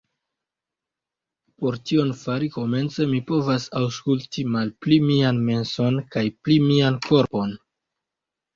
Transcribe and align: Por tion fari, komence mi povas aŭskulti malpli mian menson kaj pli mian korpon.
Por 1.63 1.77
tion 1.89 2.13
fari, 2.21 2.49
komence 2.55 3.07
mi 3.11 3.21
povas 3.33 3.69
aŭskulti 3.81 4.47
malpli 4.57 4.99
mian 5.11 5.45
menson 5.53 6.03
kaj 6.17 6.27
pli 6.43 6.61
mian 6.67 7.01
korpon. 7.09 7.57